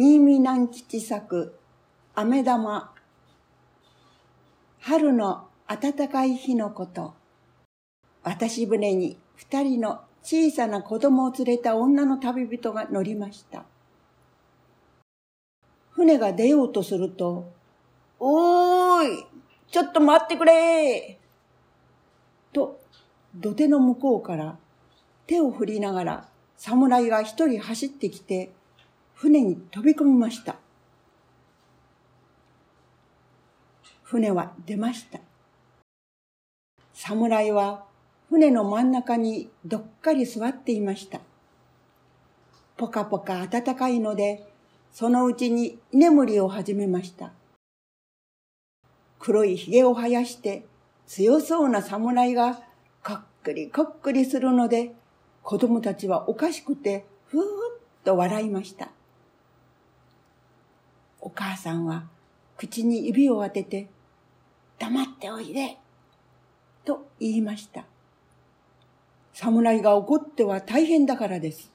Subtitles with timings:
[0.00, 1.58] 万吉作、
[2.14, 2.92] 飴玉。
[4.78, 7.14] 春の暖かい日のこと。
[8.22, 13.64] 渡し船に二人の小さな子供を連れた女の旅人が乗りました。
[15.90, 17.50] 船が出ようとすると、
[18.20, 19.26] おーい
[19.68, 21.18] ちょっと待ってくれ
[22.52, 22.78] と、
[23.34, 24.58] 土手の向こうから
[25.26, 28.52] 手を振りながら侍が一人走ってきて、
[29.20, 30.54] 船に飛び込みました。
[34.04, 35.18] 船は出ました。
[36.94, 37.84] 侍は
[38.30, 41.18] 船の真ん中にどっかり座っていました。
[42.76, 44.46] ぽかぽか暖かいので、
[44.92, 47.32] そのうちに居眠りを始めました。
[49.18, 50.64] 黒い髭を生やして
[51.08, 52.62] 強そうな侍が
[53.02, 54.94] こっくりこっくりするので、
[55.42, 57.44] 子供たちはおかしくてふーっ
[58.04, 58.90] と笑いました。
[61.20, 62.04] お母さんは
[62.56, 63.88] 口に指を当てて、
[64.78, 65.78] 黙っておいで、
[66.84, 67.84] と言いました。
[69.32, 71.70] 侍が怒っては大変だからです。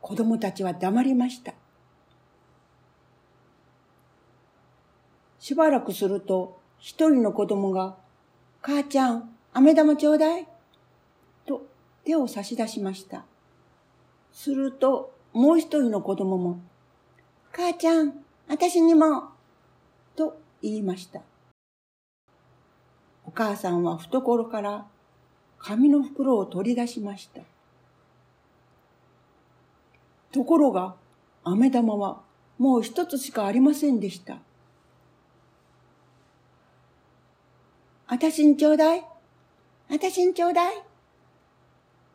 [0.00, 1.54] 子供たちは黙りました。
[5.38, 7.96] しばらくすると、一人の子供が、
[8.60, 10.46] 母ちゃん、飴玉ちょうだい
[11.46, 11.66] と
[12.04, 13.24] 手を差し出しました。
[14.32, 16.60] すると、もう一人の子供も、
[17.56, 18.12] 母ちゃん、
[18.48, 19.28] 私にも、
[20.16, 21.20] と言いました。
[23.24, 24.86] お母さんは懐から
[25.60, 27.42] 紙の袋を取り出しました。
[30.32, 30.96] ところが、
[31.44, 32.22] 飴玉は
[32.58, 34.38] もう一つしかありませんでした。
[38.08, 39.06] あたしにちょうだい。
[39.92, 40.82] あたしにちょうだい。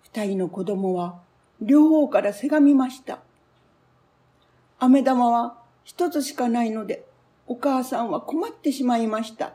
[0.01, 1.21] 二人の子供は
[1.61, 3.19] 両方からせがみました。
[4.81, 7.05] 飴玉は一つしかないので、
[7.47, 9.53] お母さんは困ってしまいました。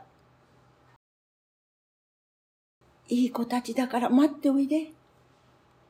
[3.07, 4.91] いい子たちだから待っておいで。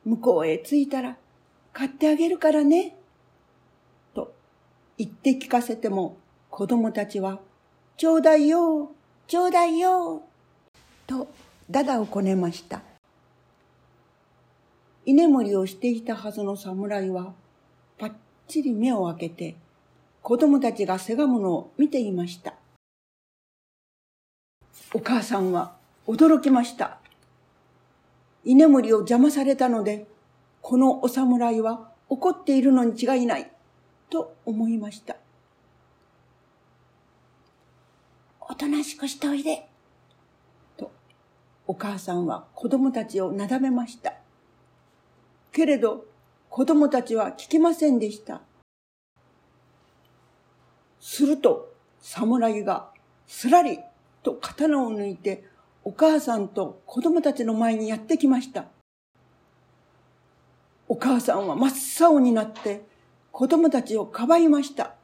[0.06, 1.16] 向こうへ着いたら
[1.72, 2.96] 買ってあげるからね。
[4.14, 4.32] と
[4.96, 6.16] 言って聞かせても
[6.48, 7.40] 子供たちは、
[7.98, 8.92] ちょうだいよ、
[9.26, 10.22] ちょうだいよ、
[11.06, 11.28] と
[11.70, 12.80] だだをこねました。
[15.04, 17.34] 居眠りをしていたはずの侍は、
[17.98, 18.12] パッ
[18.46, 19.56] ちり目を開けて、
[20.22, 22.54] 子供たちがせがむのを見ていました。
[24.94, 25.76] お母さんは
[26.06, 26.98] 驚きました。
[28.44, 30.06] 居眠りを邪魔されたので、
[30.62, 33.50] このお侍は怒っているのに違いない、
[34.08, 35.16] と思いました。
[38.40, 39.68] おとなしくしておいで、
[40.76, 40.92] と、
[41.66, 44.14] お母さんは子供たちをなだめました。
[45.52, 46.04] けれど、
[46.56, 48.40] 子供たちは聞きませんでした。
[50.98, 52.88] すると、侍が
[53.26, 53.80] すらり
[54.22, 55.44] と刀を抜いて、
[55.84, 58.64] お母さんと子供たちの前にやってきました。
[60.88, 62.86] お母さんは真っ青になって
[63.32, 64.94] 子供たちをかばいました。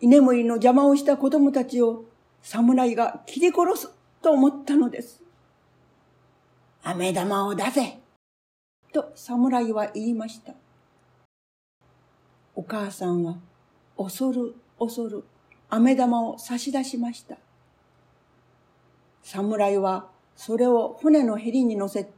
[0.00, 2.06] 居眠りの邪魔をした子供たちを
[2.42, 5.22] 侍が切り殺すと思ったのです。
[6.82, 8.00] 飴玉を出せ
[8.92, 10.54] と侍は言いました。
[12.54, 13.38] お母さんは
[13.96, 15.24] 恐る恐る
[15.68, 17.36] 飴玉を差し出しました。
[19.22, 22.08] 侍はそれを船のヘリに乗せ、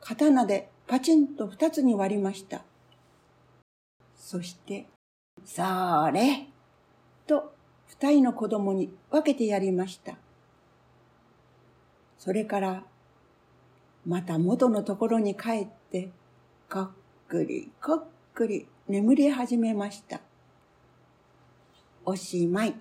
[0.00, 2.62] 刀でパチンと二つに割りました。
[4.16, 4.86] そして、
[5.44, 6.46] それ
[7.26, 7.52] と
[7.86, 10.14] 二人の子供に分けてやりました。
[12.18, 12.84] それから
[14.06, 16.10] また元のところに帰って、
[16.70, 16.90] こっ
[17.28, 20.20] くりこっくり眠り始めました。
[22.04, 22.74] おしまい。